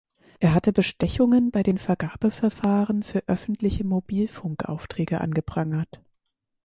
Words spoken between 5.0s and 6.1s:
angeprangert.